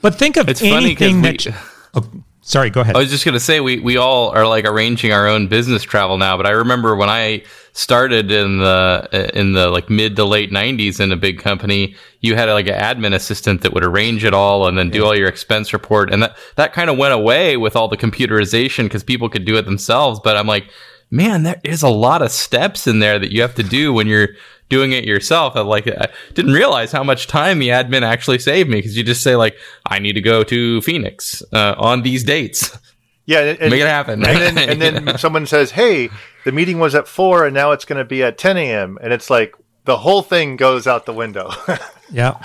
[0.00, 1.44] But think of It's funny 'cause anything we- that.
[1.44, 1.52] you-
[1.94, 2.10] oh,
[2.50, 2.96] sorry, go ahead.
[2.96, 6.18] I was just gonna say we we all are like arranging our own business travel
[6.18, 10.50] now, but I remember when I started in the in the like mid to late
[10.50, 14.34] '90s in a big company, you had like an admin assistant that would arrange it
[14.34, 17.56] all and then do all your expense report, and that that kind of went away
[17.56, 20.20] with all the computerization because people could do it themselves.
[20.22, 20.70] But I'm like,
[21.10, 24.08] man, there is a lot of steps in there that you have to do when
[24.08, 24.30] you're
[24.70, 25.54] doing it yourself.
[25.56, 29.02] I like I didn't realize how much time the admin actually saved me because you
[29.04, 32.78] just say like, I need to go to Phoenix uh, on these dates.
[33.26, 34.24] Yeah, and, and- Make it happen.
[34.24, 36.08] And then, and then someone says, "Hey,
[36.44, 39.12] the meeting was at four, and now it's going to be at ten a.m." And
[39.12, 39.54] it's like
[39.84, 41.50] the whole thing goes out the window.
[42.10, 42.40] yeah.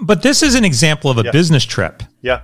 [0.00, 1.30] But this is an example of a Yeah.
[1.32, 2.02] business trip.
[2.20, 2.42] yeah,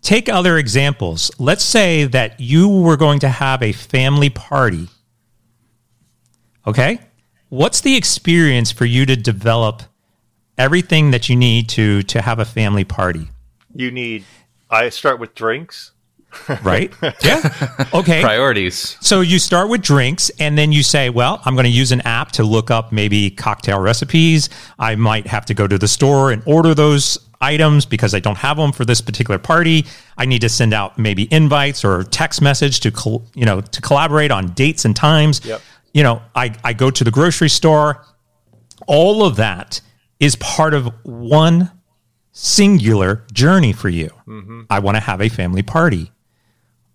[0.00, 1.30] Take other examples.
[1.38, 4.88] Let's say that you were going to have a family party.
[6.66, 6.98] Okay?
[7.56, 9.82] What's the experience for you to develop
[10.58, 13.30] everything that you need to to have a family party?
[13.74, 14.24] you need.
[14.68, 15.92] I start with drinks.
[16.62, 16.92] Right?
[17.24, 17.86] yeah.
[17.94, 18.20] Okay.
[18.20, 18.98] Priorities.
[19.00, 22.02] So you start with drinks and then you say, well, I'm going to use an
[22.02, 24.50] app to look up maybe cocktail recipes.
[24.78, 28.36] I might have to go to the store and order those items because I don't
[28.36, 29.86] have them for this particular party.
[30.18, 33.80] I need to send out maybe invites or text message to, col- you know, to
[33.80, 35.42] collaborate on dates and times.
[35.42, 35.62] Yep.
[35.96, 38.04] You know, I, I go to the grocery store.
[38.86, 39.80] All of that
[40.20, 41.70] is part of one
[42.32, 44.10] singular journey for you.
[44.26, 44.64] Mm-hmm.
[44.68, 46.12] I want to have a family party.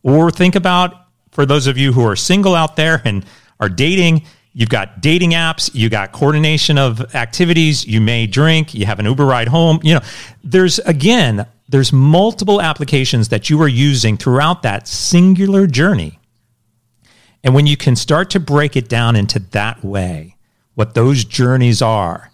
[0.03, 3.25] Or think about for those of you who are single out there and
[3.59, 4.21] are dating,
[4.53, 9.05] You've got dating apps, you got coordination of activities, you may drink, you have an
[9.05, 9.79] Uber ride home.
[9.81, 10.01] You know,
[10.43, 16.19] there's again, there's multiple applications that you are using throughout that singular journey.
[17.43, 20.35] And when you can start to break it down into that way,
[20.75, 22.31] what those journeys are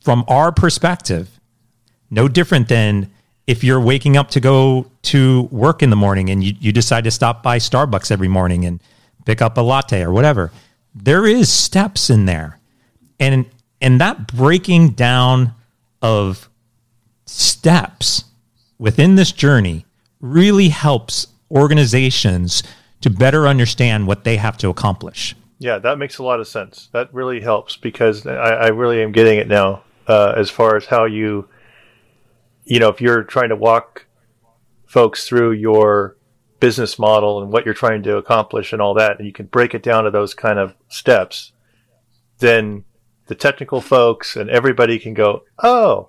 [0.00, 1.40] from our perspective,
[2.10, 3.10] no different than
[3.46, 7.04] if you're waking up to go to work in the morning and you, you decide
[7.04, 8.82] to stop by Starbucks every morning and
[9.24, 10.50] pick up a latte or whatever
[10.94, 12.58] there is steps in there.
[13.18, 13.46] And
[13.80, 15.54] and that breaking down
[16.02, 16.48] of
[17.26, 18.24] steps
[18.78, 19.86] within this journey
[20.20, 22.62] really helps organizations
[23.00, 25.34] to better understand what they have to accomplish.
[25.58, 26.88] Yeah, that makes a lot of sense.
[26.92, 30.86] That really helps because I, I really am getting it now uh, as far as
[30.86, 31.48] how you,
[32.64, 34.06] you know, if you're trying to walk
[34.86, 36.16] folks through your
[36.60, 39.74] business model and what you're trying to accomplish and all that, and you can break
[39.74, 41.52] it down to those kind of steps,
[42.38, 42.84] then
[43.26, 46.08] the technical folks and everybody can go, oh,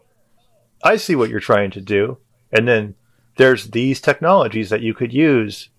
[0.84, 2.18] I see what you're trying to do.
[2.52, 2.96] And then
[3.38, 5.70] there's these technologies that you could use,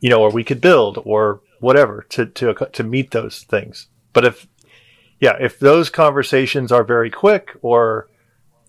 [0.00, 3.88] you know, or we could build or whatever to, to, to meet those things.
[4.12, 4.46] But if,
[5.20, 8.08] yeah, if those conversations are very quick or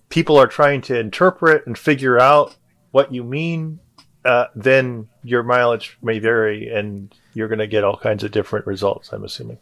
[0.09, 2.55] people are trying to interpret and figure out
[2.91, 3.79] what you mean
[4.27, 8.67] uh, then your mileage may vary and you're going to get all kinds of different
[8.67, 9.57] results, I'm assuming.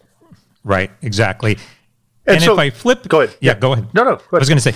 [0.64, 1.54] Right, exactly.
[2.26, 3.38] And, and so, if I flip, go ahead.
[3.40, 3.60] Yeah, yeah.
[3.60, 3.94] go ahead.
[3.94, 4.20] No, no.
[4.34, 4.74] I was going to say,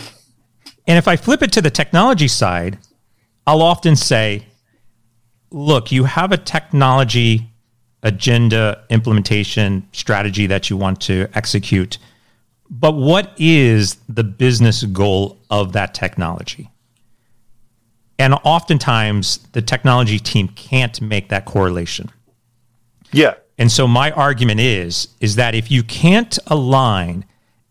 [0.86, 2.78] and if I flip it to the technology side,
[3.48, 4.46] I'll often say,
[5.52, 7.50] look, you have a technology
[8.04, 11.98] agenda, implementation strategy that you want to execute.
[12.70, 16.70] But what is the business goal of that technology?
[18.18, 22.12] And oftentimes the technology team can't make that correlation.
[23.12, 23.36] Yeah.
[23.58, 27.26] And so my argument is is that if you can't align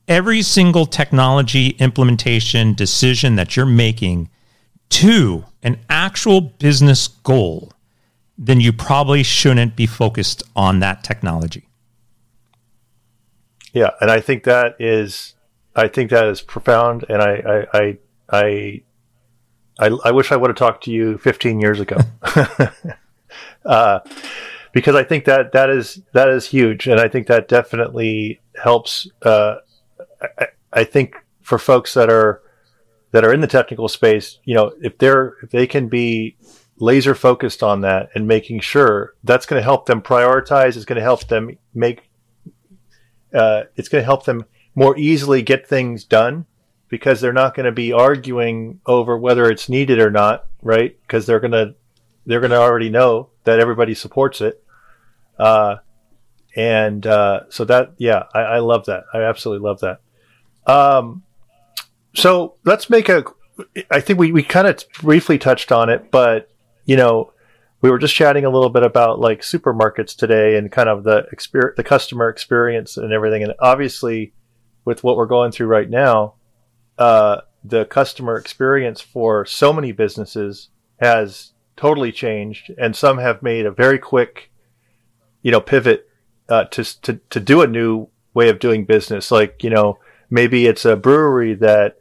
[0.09, 4.29] every single technology implementation decision that you're making
[4.91, 7.73] to an actual business goal,
[8.37, 11.69] then you probably shouldn't be focused on that technology.
[13.73, 15.35] Yeah, and I think that is
[15.77, 17.99] I think that is profound and I I I,
[18.31, 18.83] I
[19.79, 21.99] I, I wish I would have talked to you 15 years ago.
[23.65, 24.01] uh,
[24.73, 29.09] because I think that that is that is huge, and I think that definitely helps.
[29.23, 29.57] Uh,
[30.21, 32.43] I, I, think for folks that are
[33.11, 36.37] that are in the technical space, you know, if they're if they can be
[36.81, 40.97] laser focused on that and making sure that's going to help them prioritize, it's going
[40.97, 42.09] to help them make,
[43.35, 44.45] uh, it's going to help them
[44.75, 46.47] more easily get things done
[46.89, 50.97] because they're not going to be arguing over whether it's needed or not, right?
[51.03, 51.75] Because they're going to
[52.27, 54.63] they're going to already know that everybody supports it.
[55.39, 55.77] Uh,
[56.55, 59.05] and uh, so that yeah, I, I, love that.
[59.15, 60.01] I absolutely love that.
[60.67, 61.23] Um,
[62.15, 63.25] so let's make a.
[63.91, 66.51] I think we we kind of briefly touched on it, but
[66.85, 67.33] you know,
[67.81, 71.27] we were just chatting a little bit about like supermarkets today and kind of the
[71.33, 73.43] experience, the customer experience and everything.
[73.43, 74.33] And obviously,
[74.85, 76.35] with what we're going through right now,
[76.99, 83.67] uh, the customer experience for so many businesses has totally changed, and some have made
[83.67, 84.51] a very quick,
[85.43, 86.09] you know, pivot
[86.49, 89.31] uh, to to to do a new way of doing business.
[89.31, 89.99] Like you know,
[90.31, 91.99] maybe it's a brewery that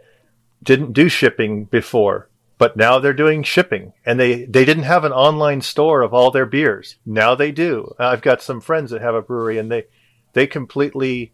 [0.63, 5.11] didn't do shipping before, but now they're doing shipping, and they they didn't have an
[5.11, 6.97] online store of all their beers.
[7.05, 7.93] Now they do.
[7.99, 9.85] I've got some friends that have a brewery, and they
[10.33, 11.33] they completely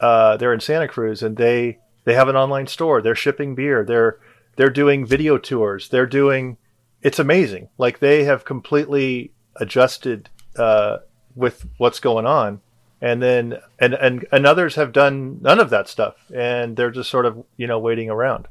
[0.00, 3.00] uh, they're in Santa Cruz, and they they have an online store.
[3.00, 3.84] They're shipping beer.
[3.84, 4.18] They're
[4.56, 5.88] they're doing video tours.
[5.88, 6.58] They're doing.
[7.02, 7.68] It's amazing.
[7.78, 10.98] Like they have completely adjusted uh,
[11.34, 12.60] with what's going on,
[13.02, 17.10] and then and and and others have done none of that stuff, and they're just
[17.10, 18.46] sort of you know waiting around.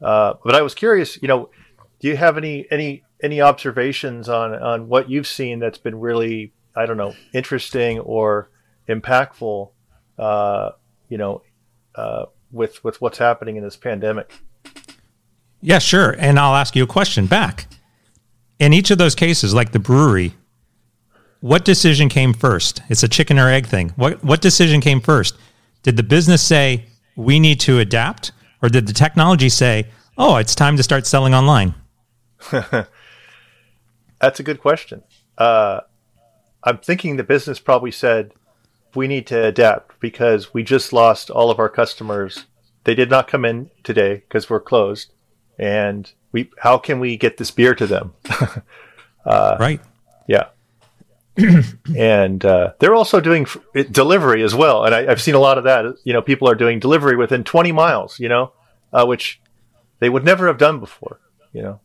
[0.00, 1.48] Uh, but I was curious, you know,
[1.98, 6.52] do you have any any any observations on on what you've seen that's been really
[6.76, 8.50] I don't know interesting or
[8.88, 9.70] impactful?
[10.18, 10.70] Uh,
[11.08, 11.42] you know,
[11.94, 14.30] uh, with with what's happening in this pandemic.
[15.62, 16.14] Yeah, sure.
[16.18, 17.68] And I'll ask you a question back.
[18.58, 20.34] In each of those cases, like the brewery,
[21.42, 22.82] what decision came first?
[22.88, 23.90] It's a chicken or egg thing.
[23.96, 25.36] What what decision came first?
[25.82, 26.86] Did the business say
[27.16, 28.32] we need to adapt,
[28.62, 31.74] or did the technology say, "Oh, it's time to start selling online"?
[32.50, 35.02] That's a good question.
[35.36, 35.80] Uh,
[36.62, 38.32] I'm thinking the business probably said,
[38.94, 42.46] we need to adapt because we just lost all of our customers.
[42.84, 45.12] They did not come in today because we're closed,
[45.58, 48.14] and we how can we get this beer to them?
[49.26, 49.80] uh, right.
[50.28, 50.48] Yeah.
[51.96, 54.84] And uh, they're also doing f- delivery as well.
[54.84, 55.84] And I, I've seen a lot of that.
[56.04, 58.20] You know, people are doing delivery within 20 miles.
[58.20, 58.52] You know,
[58.92, 59.40] uh, which
[59.98, 61.20] they would never have done before.
[61.52, 61.80] You know,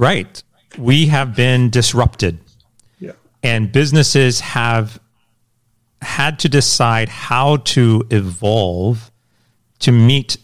[0.00, 0.42] Right.
[0.78, 2.38] We have been disrupted.
[2.98, 3.12] Yeah.
[3.42, 4.98] And businesses have
[6.00, 9.10] had to decide how to evolve
[9.80, 10.38] to meet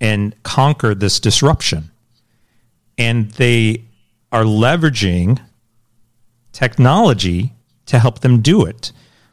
[0.00, 1.92] and conquer this disruption.
[2.98, 3.84] And they
[4.32, 5.40] are leveraging
[6.52, 7.54] technology
[7.86, 8.92] to help them do it.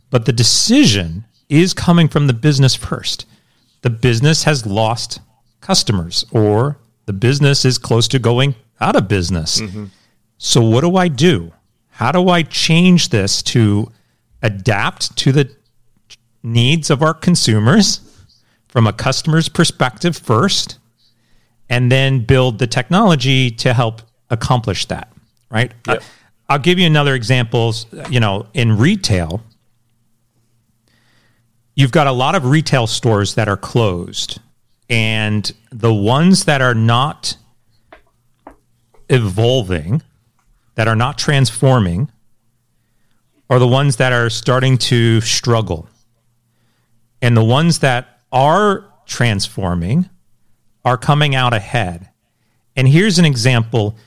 [0.09, 3.26] But the decision is coming from the business first.
[3.82, 5.20] The business has lost
[5.61, 9.61] customers or the business is close to going out of business.
[9.61, 9.86] Mm-hmm.
[10.38, 11.51] So, what do I do?
[11.89, 13.91] How do I change this to
[14.43, 15.55] adapt to the
[16.43, 18.01] needs of our consumers
[18.68, 20.78] from a customer's perspective first,
[21.70, 25.11] and then build the technology to help accomplish that?
[25.49, 25.72] Right.
[25.88, 26.03] Yep.
[26.49, 27.73] I'll give you another example.
[28.09, 29.41] You know, in retail,
[31.75, 34.39] you've got a lot of retail stores that are closed,
[34.89, 37.37] and the ones that are not
[39.09, 40.01] evolving,
[40.75, 42.11] that are not transforming,
[43.49, 45.87] are the ones that are starting to struggle.
[47.21, 50.09] And the ones that are transforming
[50.85, 52.09] are coming out ahead.
[52.75, 53.97] And here's an example.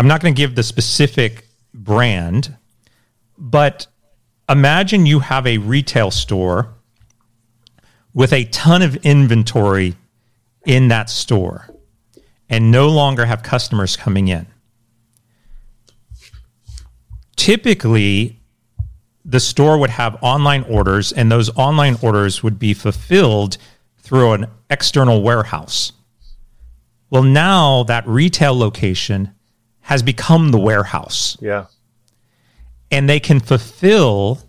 [0.00, 2.56] I'm not going to give the specific brand,
[3.36, 3.86] but
[4.48, 6.72] imagine you have a retail store
[8.14, 9.96] with a ton of inventory
[10.64, 11.68] in that store
[12.48, 14.46] and no longer have customers coming in.
[17.36, 18.40] Typically,
[19.26, 23.58] the store would have online orders, and those online orders would be fulfilled
[23.98, 25.92] through an external warehouse.
[27.10, 29.34] Well, now that retail location
[29.80, 31.66] has become the warehouse, yeah,
[32.90, 34.40] and they can fulfill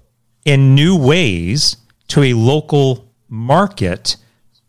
[0.45, 1.77] in new ways
[2.07, 4.17] to a local market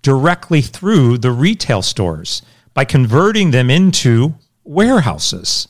[0.03, 2.43] directly through the retail stores
[2.75, 4.35] by converting them into
[4.65, 5.69] warehouses.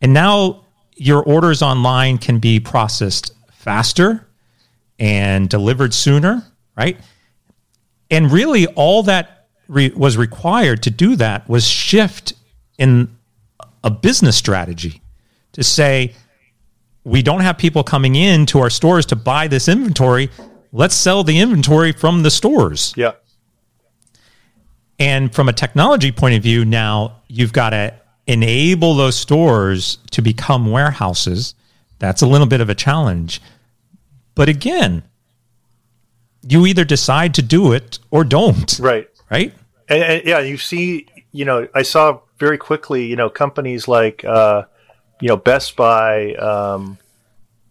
[0.00, 0.64] And now
[0.96, 4.26] your orders online can be processed faster
[4.98, 6.44] and delivered sooner,
[6.76, 6.98] right?
[8.10, 12.34] And really, all that re- was required to do that was shift
[12.78, 13.16] in
[13.84, 15.02] a business strategy
[15.52, 16.14] to say,
[17.04, 20.30] we don't have people coming in to our stores to buy this inventory.
[20.72, 22.94] Let's sell the inventory from the stores.
[22.96, 23.12] yeah,
[24.98, 27.94] And from a technology point of view, now you've got to
[28.26, 31.54] enable those stores to become warehouses.
[31.98, 33.40] That's a little bit of a challenge.
[34.34, 35.02] But again,
[36.42, 39.08] you either decide to do it or don't, right.
[39.30, 39.54] right?
[39.88, 44.24] And, and yeah, you see, you know, I saw very quickly, you know, companies like,
[44.24, 44.64] uh,
[45.20, 46.98] you know, Best Buy, um,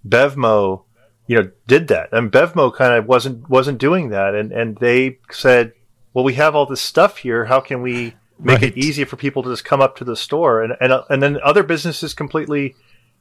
[0.07, 0.83] Bevmo,
[1.27, 5.19] you know, did that, and Bevmo kind of wasn't wasn't doing that, and and they
[5.31, 5.73] said,
[6.13, 7.45] well, we have all this stuff here.
[7.45, 8.63] How can we make Right.
[8.63, 10.61] it easier for people to just come up to the store?
[10.63, 12.75] And and uh, and then other businesses completely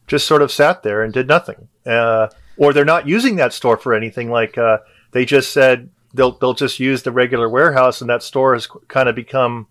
[0.09, 3.77] just sort of sat there and did nothing, uh, or they're not using that store
[3.77, 4.31] for anything.
[4.31, 4.79] Like uh,
[5.13, 9.09] they just said they'll they'll just use the regular warehouse, and that store has kind
[9.09, 9.69] of become,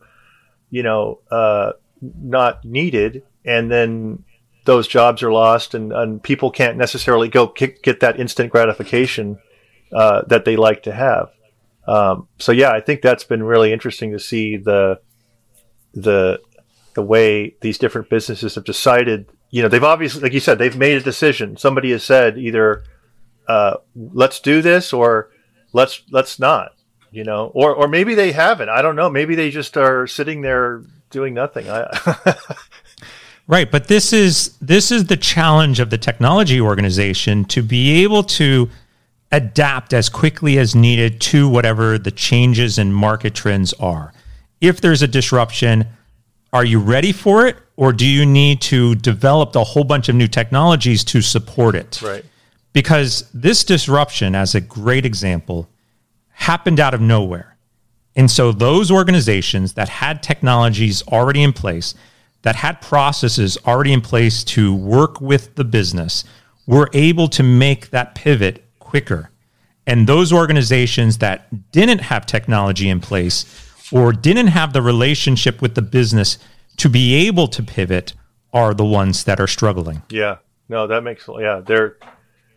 [0.71, 4.23] you know, uh, not needed, and then
[4.65, 9.37] those jobs are lost, and, and people can't necessarily go kick, get that instant gratification
[9.93, 11.29] uh, that they like to have.
[11.87, 14.99] Um, so yeah, I think that's been really interesting to see the
[15.93, 16.39] the
[16.93, 19.27] the way these different businesses have decided.
[19.49, 21.57] You know, they've obviously, like you said, they've made a decision.
[21.57, 22.83] Somebody has said either
[23.47, 25.31] uh, let's do this or
[25.73, 26.73] let's let's not.
[27.11, 28.69] You know, or or maybe they haven't.
[28.69, 29.09] I don't know.
[29.09, 31.69] Maybe they just are sitting there doing nothing.
[31.69, 32.35] I
[33.47, 38.23] Right, but this is this is the challenge of the technology organization to be able
[38.23, 38.69] to
[39.31, 44.13] adapt as quickly as needed to whatever the changes in market trends are.
[44.61, 45.85] If there's a disruption,
[46.53, 50.15] are you ready for it or do you need to develop a whole bunch of
[50.15, 52.01] new technologies to support it?
[52.01, 52.23] right.
[52.73, 55.67] because this disruption, as a great example,
[56.41, 57.55] happened out of nowhere.
[58.15, 61.93] And so those organizations that had technologies already in place,
[62.41, 66.23] that had processes already in place to work with the business,
[66.65, 69.29] were able to make that pivot quicker.
[69.85, 73.45] And those organizations that didn't have technology in place
[73.91, 76.37] or didn't have the relationship with the business
[76.77, 78.13] to be able to pivot
[78.51, 80.01] are the ones that are struggling.
[80.09, 80.37] Yeah.
[80.69, 81.61] No, that makes yeah.
[81.63, 81.97] They're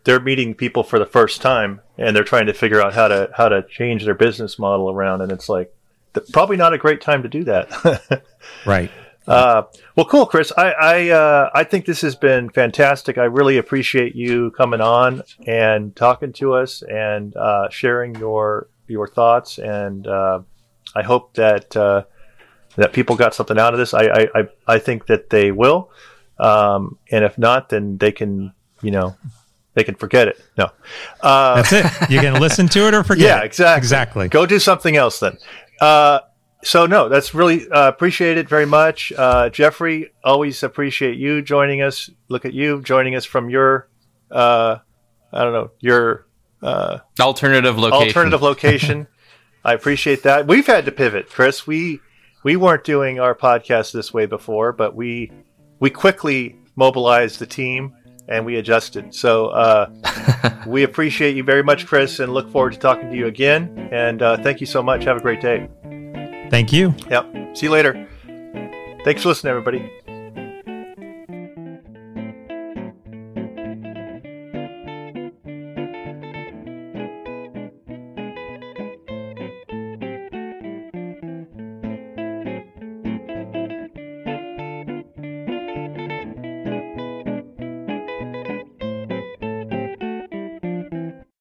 [0.05, 3.31] they're meeting people for the first time and they're trying to figure out how to
[3.37, 5.75] how to change their business model around and it's like
[6.15, 8.23] th- probably not a great time to do that.
[8.67, 8.91] Right.
[9.27, 9.63] Uh,
[9.97, 10.53] well, cool, Chris.
[10.57, 13.17] I I, uh, I think this has been fantastic.
[13.17, 19.09] I really appreciate you coming on and talking to us and uh, sharing your your
[19.09, 19.59] thoughts.
[19.59, 20.41] And uh,
[20.95, 22.05] I hope that uh,
[22.77, 23.95] that people got something out of this.
[23.95, 25.91] I I, I, I think that they will.
[26.39, 28.53] Um, and if not, then they can
[28.83, 29.17] you know
[29.75, 30.41] they can forget it.
[30.57, 30.71] No,
[31.21, 32.11] uh, that's it.
[32.11, 33.27] You can listen to it or forget.
[33.27, 33.79] Yeah, exactly.
[33.79, 34.29] Exactly.
[34.29, 35.37] Go do something else then.
[35.81, 36.21] Uh,
[36.63, 40.13] so no, that's really uh, appreciate it very much, uh, Jeffrey.
[40.25, 42.09] Always appreciate you joining us.
[42.29, 43.89] Look at you joining us from your,
[44.31, 44.79] uh,
[45.33, 46.27] I don't know, your
[46.63, 48.09] uh, alternative location.
[48.09, 49.07] Alternative location.
[49.65, 50.47] I appreciate that.
[50.47, 51.67] We've had to pivot, Chris.
[51.67, 52.01] We
[52.43, 55.33] we weren't doing our podcast this way before, but we
[55.81, 57.95] we quickly mobilized the team
[58.29, 59.15] and we adjusted.
[59.15, 59.91] So uh,
[60.67, 63.89] we appreciate you very much, Chris, and look forward to talking to you again.
[63.93, 65.05] And uh, thank you so much.
[65.05, 65.69] Have a great day.
[66.51, 66.95] Thank you.
[67.11, 67.57] Yep.
[67.57, 68.09] See you later.
[69.05, 70.04] Thanks for listening, everybody.